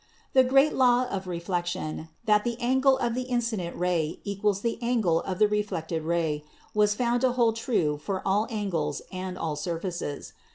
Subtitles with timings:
[0.33, 4.79] The great law of Reflection, that the Angle of the In cident Ray equals the
[4.81, 6.43] Angle of the Reflected Ray,
[6.73, 10.33] was found to hold true for all angles and all surfaces.